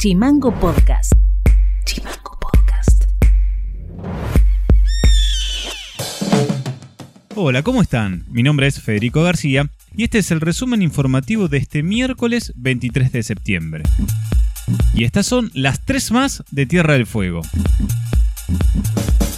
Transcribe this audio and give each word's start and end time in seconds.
Chimango 0.00 0.50
Podcast. 0.58 1.12
Chimango 1.84 2.38
Podcast. 2.40 3.04
Hola, 7.34 7.62
¿cómo 7.62 7.82
están? 7.82 8.24
Mi 8.30 8.42
nombre 8.42 8.66
es 8.66 8.80
Federico 8.80 9.22
García 9.22 9.70
y 9.94 10.04
este 10.04 10.16
es 10.20 10.30
el 10.30 10.40
resumen 10.40 10.80
informativo 10.80 11.48
de 11.48 11.58
este 11.58 11.82
miércoles 11.82 12.54
23 12.56 13.12
de 13.12 13.22
septiembre. 13.22 13.82
Y 14.94 15.04
estas 15.04 15.26
son 15.26 15.50
las 15.52 15.84
tres 15.84 16.10
más 16.12 16.44
de 16.50 16.64
Tierra 16.64 16.94
del 16.94 17.04
Fuego. 17.04 17.42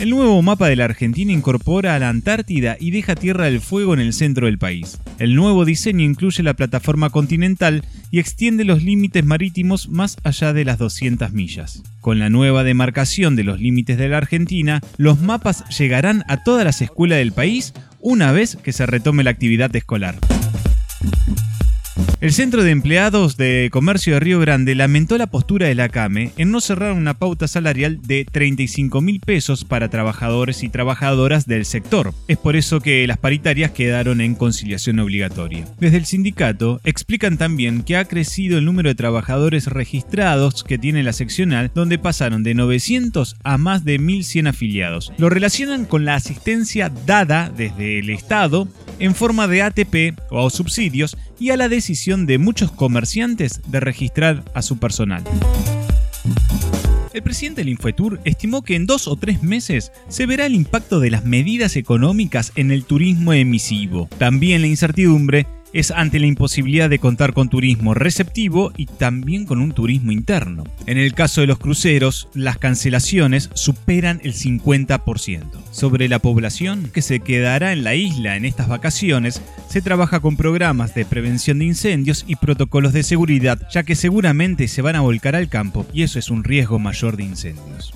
El 0.03 0.11
nuevo 0.11 0.43
mapa 0.43 0.67
de 0.67 0.75
la 0.75 0.87
Argentina 0.87 1.31
incorpora 1.31 1.95
a 1.95 1.99
la 2.01 2.09
Antártida 2.09 2.77
y 2.81 2.91
deja 2.91 3.15
Tierra 3.15 3.45
del 3.45 3.61
Fuego 3.61 3.95
en 3.95 4.01
el 4.01 4.13
centro 4.13 4.47
del 4.47 4.59
país. 4.59 4.99
El 5.21 5.37
nuevo 5.37 5.65
diseño 5.65 6.03
incluye 6.03 6.43
la 6.43 6.55
plataforma 6.55 7.11
continental 7.11 7.85
y 8.11 8.19
extiende 8.19 8.65
los 8.65 8.83
límites 8.83 9.25
marítimos 9.25 9.89
más 9.89 10.17
allá 10.25 10.53
de 10.53 10.65
las 10.65 10.79
200 10.79 11.33
millas. 11.33 11.85
Con 12.01 12.19
la 12.19 12.31
nueva 12.31 12.65
demarcación 12.65 13.37
de 13.37 13.45
los 13.45 13.61
límites 13.61 13.97
de 13.97 14.09
la 14.09 14.17
Argentina, 14.17 14.81
los 14.97 15.21
mapas 15.21 15.63
llegarán 15.69 16.25
a 16.27 16.43
todas 16.43 16.65
las 16.65 16.83
escuelas 16.83 17.19
del 17.19 17.31
país 17.31 17.73
una 18.01 18.33
vez 18.33 18.57
que 18.57 18.73
se 18.73 18.87
retome 18.87 19.23
la 19.23 19.31
actividad 19.31 19.75
escolar. 19.77 20.17
El 22.23 22.33
Centro 22.33 22.63
de 22.63 22.71
Empleados 22.71 23.37
de 23.37 23.69
Comercio 23.73 24.15
de 24.15 24.21
Río 24.21 24.39
Grande 24.39 24.77
lamentó 24.77 25.19
la 25.19 25.27
postura 25.27 25.67
de 25.67 25.75
la 25.75 25.89
CAME 25.89 26.31
en 26.37 26.53
no 26.53 26.61
cerrar 26.61 26.93
una 26.93 27.15
pauta 27.15 27.49
salarial 27.49 28.01
de 28.01 28.25
35 28.31 29.01
mil 29.01 29.19
pesos 29.19 29.65
para 29.65 29.89
trabajadores 29.89 30.63
y 30.63 30.69
trabajadoras 30.69 31.47
del 31.47 31.65
sector. 31.65 32.15
Es 32.29 32.39
por 32.39 32.55
eso 32.55 32.79
que 32.79 33.05
las 33.09 33.19
paritarias 33.19 33.73
quedaron 33.73 34.21
en 34.21 34.37
conciliación 34.37 35.01
obligatoria. 35.01 35.67
Desde 35.81 35.97
el 35.97 36.07
sindicato 36.07 36.81
explican 36.85 37.39
también 37.39 37.83
que 37.83 37.97
ha 37.97 38.05
crecido 38.05 38.57
el 38.57 38.67
número 38.67 38.91
de 38.91 38.95
trabajadores 38.95 39.67
registrados 39.67 40.63
que 40.63 40.79
tiene 40.79 41.03
la 41.03 41.13
seccional, 41.13 41.73
donde 41.75 41.99
pasaron 41.99 42.45
de 42.45 42.55
900 42.55 43.35
a 43.43 43.59
más 43.59 43.85
de 43.85 43.99
1.100 43.99 44.49
afiliados. 44.49 45.13
Lo 45.19 45.29
relacionan 45.29 45.87
con 45.87 46.05
la 46.05 46.15
asistencia 46.15 46.89
dada 47.05 47.51
desde 47.51 47.99
el 47.99 48.11
Estado 48.11 48.69
en 49.01 49.17
forma 49.17 49.49
de 49.49 49.63
ATP 49.63 50.21
o 50.31 50.49
subsidios 50.51 51.17
y 51.43 51.51
a 51.51 51.57
la 51.57 51.69
decisión 51.69 52.25
de 52.25 52.39
muchos 52.39 52.71
comerciantes 52.71 53.63
de 53.67 53.81
registrar 53.81 54.45
a 54.55 54.63
su 54.63 54.79
personal. 54.79 55.25
El 57.13 57.23
presidente 57.25 57.63
del 57.63 57.69
estimó 58.25 58.63
que 58.63 58.77
en 58.77 58.87
dos 58.87 59.09
o 59.09 59.17
tres 59.17 59.43
meses 59.43 59.91
se 60.09 60.25
verá 60.27 60.47
el 60.47 60.55
impacto 60.55 61.01
de 61.01 61.11
las 61.11 61.25
medidas 61.25 61.75
económicas 61.75 62.53
en 62.55 62.71
el 62.71 62.85
turismo 62.85 63.33
emisivo. 63.33 64.09
También 64.19 64.61
la 64.61 64.69
incertidumbre 64.69 65.49
es 65.73 65.91
ante 65.91 66.19
la 66.19 66.27
imposibilidad 66.27 66.91
de 66.91 66.99
contar 66.99 67.33
con 67.33 67.49
turismo 67.49 67.95
receptivo 67.95 68.73
y 68.77 68.87
también 68.87 69.47
con 69.47 69.61
un 69.61 69.73
turismo 69.73 70.13
interno. 70.13 70.65
En 70.87 70.99
el 70.99 71.15
caso 71.15 71.41
de 71.41 71.47
los 71.47 71.59
cruceros, 71.59 72.29
las 72.35 72.59
cancelaciones 72.59 73.51
superan 73.55 74.21
el 74.25 74.35
50%. 74.35 75.45
Sobre 75.71 76.09
la 76.09 76.19
población 76.19 76.91
que 76.93 77.03
se 77.03 77.21
quedará 77.21 77.73
en 77.73 77.85
la 77.85 77.95
isla 77.95 78.37
en 78.37 78.45
estas 78.45 78.69
vacaciones, 78.69 79.41
se 79.69 79.83
trabaja 79.83 80.21
con 80.21 80.37
programas 80.37 80.95
de 80.95 81.05
prevención 81.05 81.59
de 81.59 81.67
incendios 81.67 82.25
y 82.27 82.37
protocolos 82.37 82.93
de 82.93 83.03
seguridad, 83.03 83.61
ya 83.73 83.83
que 83.83 83.95
seguramente 83.95 84.69
se 84.69 84.83
van 84.83 84.97
a 84.97 85.01
volcar 85.01 85.37
al 85.37 85.49
campo 85.49 85.87
y 85.93 86.03
eso 86.03 86.19
es 86.19 86.31
un 86.31 86.45
riesgo 86.45 86.79
mayor 86.79 87.17
de 87.17 87.25
incendios. 87.25 87.95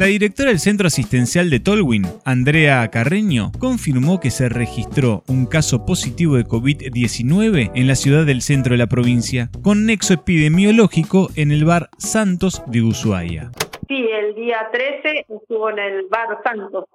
La 0.00 0.06
directora 0.06 0.48
del 0.48 0.60
Centro 0.60 0.86
Asistencial 0.86 1.50
de 1.50 1.60
Tolwyn, 1.60 2.06
Andrea 2.24 2.88
Carreño, 2.88 3.52
confirmó 3.58 4.18
que 4.18 4.30
se 4.30 4.48
registró 4.48 5.24
un 5.28 5.44
caso 5.44 5.84
positivo 5.84 6.36
de 6.36 6.46
COVID-19 6.46 7.70
en 7.74 7.86
la 7.86 7.94
ciudad 7.94 8.24
del 8.24 8.40
centro 8.40 8.72
de 8.72 8.78
la 8.78 8.86
provincia, 8.86 9.50
con 9.62 9.84
nexo 9.84 10.14
epidemiológico 10.14 11.28
en 11.36 11.52
el 11.52 11.66
bar 11.66 11.90
Santos 11.98 12.62
de 12.66 12.80
Ushuaia. 12.80 13.50
Sí, 13.88 14.08
el 14.10 14.34
día 14.36 14.70
13 14.72 15.26
estuvo 15.28 15.68
en 15.68 15.78
el 15.78 16.06
bar 16.06 16.28
Santos. 16.44 16.86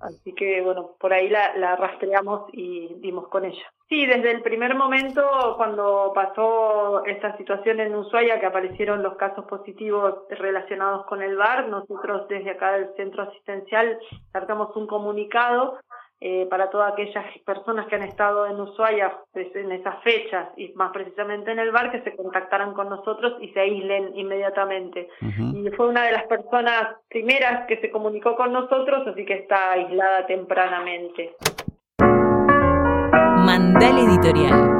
Así 0.00 0.32
que 0.34 0.60
bueno, 0.60 0.96
por 0.98 1.12
ahí 1.12 1.28
la, 1.28 1.56
la, 1.56 1.76
rastreamos 1.76 2.48
y 2.52 2.94
dimos 3.00 3.28
con 3.28 3.44
ella. 3.44 3.62
Sí, 3.88 4.04
desde 4.04 4.32
el 4.32 4.42
primer 4.42 4.74
momento, 4.74 5.22
cuando 5.56 6.10
pasó 6.12 7.04
esta 7.04 7.36
situación 7.36 7.78
en 7.78 7.94
Ushuaia, 7.94 8.40
que 8.40 8.46
aparecieron 8.46 9.04
los 9.04 9.16
casos 9.16 9.44
positivos 9.44 10.14
relacionados 10.30 11.06
con 11.06 11.22
el 11.22 11.36
bar, 11.36 11.68
nosotros 11.68 12.26
desde 12.28 12.50
acá 12.50 12.72
del 12.72 12.92
centro 12.96 13.22
asistencial 13.22 13.96
sacamos 14.32 14.74
un 14.74 14.88
comunicado 14.88 15.78
eh, 16.20 16.46
para 16.48 16.70
todas 16.70 16.92
aquellas 16.92 17.24
personas 17.44 17.86
que 17.86 17.96
han 17.96 18.02
estado 18.02 18.46
en 18.46 18.58
Ushuaia 18.58 19.12
pues, 19.32 19.54
en 19.54 19.70
esas 19.70 20.02
fechas 20.02 20.48
y 20.56 20.72
más 20.72 20.90
precisamente 20.92 21.52
en 21.52 21.58
el 21.58 21.72
bar 21.72 21.90
que 21.92 22.02
se 22.02 22.16
contactaran 22.16 22.72
con 22.72 22.88
nosotros 22.88 23.34
y 23.40 23.48
se 23.50 23.60
aíslen 23.60 24.16
inmediatamente. 24.16 25.08
Y 25.20 25.68
fue 25.76 25.88
una 25.88 26.04
de 26.04 26.12
las 26.12 26.24
personas 26.24 26.96
primeras 27.08 27.66
que 27.66 27.80
se 27.80 27.90
comunicó 27.90 28.34
con 28.34 28.52
nosotros, 28.52 29.06
así 29.06 29.24
que 29.24 29.34
está 29.34 29.72
aislada 29.72 30.26
tempranamente. 30.26 31.34
Mandal 33.46 33.98
Editorial. 33.98 34.75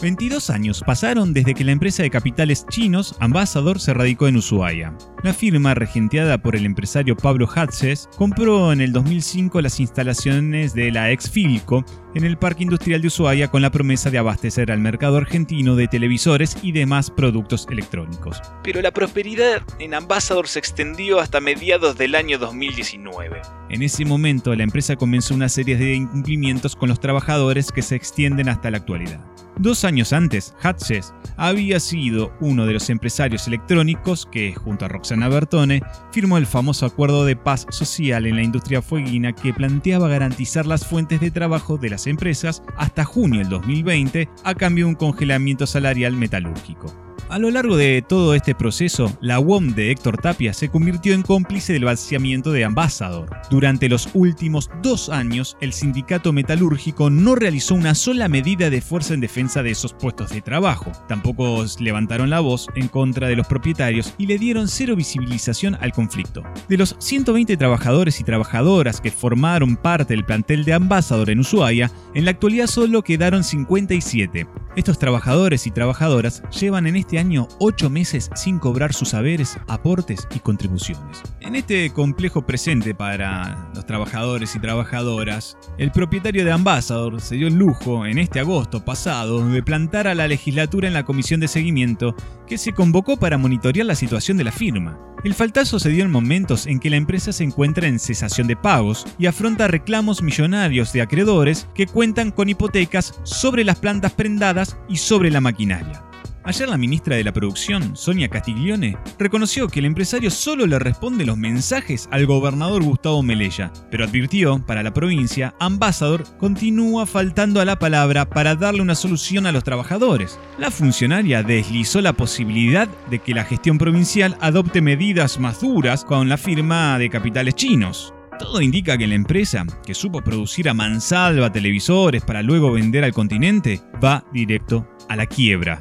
22 0.00 0.48
años 0.48 0.82
pasaron 0.86 1.34
desde 1.34 1.54
que 1.54 1.62
la 1.62 1.72
empresa 1.72 2.02
de 2.02 2.10
capitales 2.10 2.64
chinos 2.70 3.14
Ambassador 3.20 3.78
se 3.78 3.92
radicó 3.92 4.28
en 4.28 4.36
Ushuaia. 4.36 4.96
La 5.22 5.34
firma, 5.34 5.74
regenteada 5.74 6.38
por 6.38 6.56
el 6.56 6.64
empresario 6.64 7.16
Pablo 7.16 7.46
Hatzes, 7.54 8.08
compró 8.16 8.72
en 8.72 8.80
el 8.80 8.92
2005 8.92 9.60
las 9.60 9.78
instalaciones 9.78 10.72
de 10.72 10.90
la 10.90 11.10
ex 11.10 11.28
Filco 11.30 11.84
en 12.14 12.24
el 12.24 12.38
Parque 12.38 12.62
Industrial 12.62 13.02
de 13.02 13.08
Ushuaia 13.08 13.48
con 13.48 13.60
la 13.60 13.70
promesa 13.70 14.10
de 14.10 14.16
abastecer 14.16 14.72
al 14.72 14.80
mercado 14.80 15.18
argentino 15.18 15.76
de 15.76 15.86
televisores 15.86 16.56
y 16.62 16.72
demás 16.72 17.10
productos 17.10 17.66
electrónicos. 17.70 18.40
Pero 18.64 18.80
la 18.80 18.92
prosperidad 18.92 19.62
en 19.78 19.92
Ambassador 19.92 20.48
se 20.48 20.58
extendió 20.60 21.20
hasta 21.20 21.40
mediados 21.40 21.98
del 21.98 22.14
año 22.14 22.38
2019. 22.38 23.42
En 23.68 23.82
ese 23.82 24.06
momento 24.06 24.54
la 24.54 24.62
empresa 24.62 24.96
comenzó 24.96 25.34
una 25.34 25.50
serie 25.50 25.76
de 25.76 25.94
incumplimientos 25.94 26.74
con 26.74 26.88
los 26.88 27.00
trabajadores 27.00 27.70
que 27.70 27.82
se 27.82 27.96
extienden 27.96 28.48
hasta 28.48 28.70
la 28.70 28.78
actualidad. 28.78 29.20
Dos 29.58 29.84
años 29.84 30.12
antes, 30.12 30.54
Hatches 30.62 31.12
había 31.36 31.80
sido 31.80 32.32
uno 32.40 32.66
de 32.66 32.74
los 32.74 32.88
empresarios 32.90 33.46
electrónicos 33.46 34.26
que, 34.30 34.54
junto 34.54 34.84
a 34.84 34.88
Roxana 34.88 35.28
Bertone, 35.28 35.82
firmó 36.12 36.38
el 36.38 36.46
famoso 36.46 36.86
acuerdo 36.86 37.24
de 37.24 37.36
paz 37.36 37.66
social 37.70 38.26
en 38.26 38.36
la 38.36 38.42
industria 38.42 38.80
fueguina 38.80 39.32
que 39.32 39.52
planteaba 39.52 40.08
garantizar 40.08 40.66
las 40.66 40.86
fuentes 40.86 41.20
de 41.20 41.30
trabajo 41.30 41.76
de 41.76 41.90
las 41.90 42.06
empresas 42.06 42.62
hasta 42.76 43.04
junio 43.04 43.40
del 43.40 43.48
2020 43.50 44.28
a 44.44 44.54
cambio 44.54 44.86
de 44.86 44.90
un 44.90 44.96
congelamiento 44.96 45.66
salarial 45.66 46.14
metalúrgico. 46.14 47.09
A 47.30 47.38
lo 47.38 47.48
largo 47.52 47.76
de 47.76 48.02
todo 48.02 48.34
este 48.34 48.56
proceso, 48.56 49.16
la 49.20 49.38
UOM 49.38 49.76
de 49.76 49.92
Héctor 49.92 50.18
Tapia 50.18 50.52
se 50.52 50.68
convirtió 50.68 51.14
en 51.14 51.22
cómplice 51.22 51.72
del 51.72 51.84
vaciamiento 51.84 52.50
de 52.50 52.64
Ambassador. 52.64 53.30
Durante 53.50 53.88
los 53.88 54.08
últimos 54.14 54.68
dos 54.82 55.08
años, 55.08 55.56
el 55.60 55.72
sindicato 55.72 56.32
metalúrgico 56.32 57.08
no 57.08 57.36
realizó 57.36 57.76
una 57.76 57.94
sola 57.94 58.26
medida 58.26 58.68
de 58.68 58.80
fuerza 58.80 59.14
en 59.14 59.20
defensa 59.20 59.62
de 59.62 59.70
esos 59.70 59.92
puestos 59.92 60.30
de 60.30 60.40
trabajo. 60.40 60.90
Tampoco 61.06 61.64
levantaron 61.78 62.30
la 62.30 62.40
voz 62.40 62.66
en 62.74 62.88
contra 62.88 63.28
de 63.28 63.36
los 63.36 63.46
propietarios 63.46 64.12
y 64.18 64.26
le 64.26 64.36
dieron 64.36 64.66
cero 64.66 64.96
visibilización 64.96 65.76
al 65.80 65.92
conflicto. 65.92 66.42
De 66.68 66.78
los 66.78 66.96
120 66.98 67.56
trabajadores 67.56 68.18
y 68.18 68.24
trabajadoras 68.24 69.00
que 69.00 69.12
formaron 69.12 69.76
parte 69.76 70.14
del 70.14 70.24
plantel 70.24 70.64
de 70.64 70.72
Ambassador 70.72 71.30
en 71.30 71.38
Ushuaia, 71.38 71.92
en 72.12 72.24
la 72.24 72.32
actualidad 72.32 72.66
solo 72.66 73.02
quedaron 73.02 73.44
57. 73.44 74.48
Estos 74.76 75.00
trabajadores 75.00 75.66
y 75.66 75.72
trabajadoras 75.72 76.44
llevan 76.50 76.86
en 76.86 76.94
este 76.94 77.18
año 77.18 77.48
8 77.58 77.90
meses 77.90 78.30
sin 78.36 78.60
cobrar 78.60 78.92
sus 78.92 79.08
saberes, 79.08 79.58
aportes 79.66 80.28
y 80.32 80.38
contribuciones. 80.38 81.22
En 81.40 81.56
este 81.56 81.90
complejo 81.90 82.46
presente 82.46 82.94
para 82.94 83.68
los 83.74 83.84
trabajadores 83.84 84.54
y 84.54 84.60
trabajadoras, 84.60 85.58
el 85.76 85.90
propietario 85.90 86.44
de 86.44 86.52
Ambassador 86.52 87.20
se 87.20 87.34
dio 87.34 87.48
el 87.48 87.54
lujo, 87.54 88.06
en 88.06 88.18
este 88.18 88.38
agosto 88.38 88.84
pasado, 88.84 89.44
de 89.48 89.60
plantar 89.60 90.06
a 90.06 90.14
la 90.14 90.28
legislatura 90.28 90.86
en 90.86 90.94
la 90.94 91.04
comisión 91.04 91.40
de 91.40 91.48
seguimiento 91.48 92.14
que 92.46 92.56
se 92.56 92.72
convocó 92.72 93.16
para 93.16 93.38
monitorear 93.38 93.86
la 93.86 93.96
situación 93.96 94.36
de 94.36 94.44
la 94.44 94.52
firma. 94.52 94.98
El 95.22 95.34
faltazo 95.34 95.78
se 95.78 95.90
dio 95.90 96.02
en 96.02 96.10
momentos 96.10 96.66
en 96.66 96.80
que 96.80 96.88
la 96.88 96.96
empresa 96.96 97.32
se 97.32 97.44
encuentra 97.44 97.86
en 97.86 97.98
cesación 97.98 98.46
de 98.46 98.56
pagos 98.56 99.06
y 99.18 99.26
afronta 99.26 99.68
reclamos 99.68 100.22
millonarios 100.22 100.94
de 100.94 101.02
acreedores 101.02 101.68
que 101.74 101.86
cuentan 101.86 102.30
con 102.30 102.48
hipotecas 102.48 103.20
sobre 103.24 103.64
las 103.64 103.78
plantas 103.78 104.12
prendadas 104.12 104.59
y 104.88 104.96
sobre 104.96 105.30
la 105.30 105.40
maquinaria. 105.40 106.04
Ayer 106.42 106.68
la 106.70 106.78
ministra 106.78 107.16
de 107.16 107.24
la 107.24 107.34
Producción, 107.34 107.94
Sonia 107.94 108.28
Castiglione, 108.28 108.96
reconoció 109.18 109.68
que 109.68 109.80
el 109.80 109.84
empresario 109.84 110.30
solo 110.30 110.66
le 110.66 110.78
responde 110.78 111.26
los 111.26 111.36
mensajes 111.36 112.08
al 112.10 112.24
gobernador 112.24 112.82
Gustavo 112.82 113.22
Melella, 113.22 113.70
pero 113.90 114.04
advirtió, 114.04 114.64
para 114.66 114.82
la 114.82 114.94
provincia, 114.94 115.54
Ambassador 115.60 116.24
continúa 116.38 117.04
faltando 117.04 117.60
a 117.60 117.66
la 117.66 117.78
palabra 117.78 118.24
para 118.24 118.56
darle 118.56 118.80
una 118.80 118.94
solución 118.94 119.46
a 119.46 119.52
los 119.52 119.64
trabajadores. 119.64 120.38
La 120.58 120.70
funcionaria 120.70 121.42
deslizó 121.42 122.00
la 122.00 122.14
posibilidad 122.14 122.88
de 123.10 123.18
que 123.18 123.34
la 123.34 123.44
gestión 123.44 123.76
provincial 123.76 124.38
adopte 124.40 124.80
medidas 124.80 125.38
más 125.38 125.60
duras 125.60 126.06
con 126.06 126.30
la 126.30 126.38
firma 126.38 126.98
de 126.98 127.10
capitales 127.10 127.54
chinos. 127.54 128.14
Todo 128.40 128.62
indica 128.62 128.96
que 128.96 129.06
la 129.06 129.14
empresa, 129.14 129.66
que 129.84 129.94
supo 129.94 130.22
producir 130.22 130.70
a 130.70 130.74
mansalva 130.74 131.52
televisores 131.52 132.24
para 132.24 132.42
luego 132.42 132.72
vender 132.72 133.04
al 133.04 133.12
continente, 133.12 133.82
va 134.02 134.24
directo 134.32 134.88
a 135.10 135.16
la 135.16 135.26
quiebra. 135.26 135.78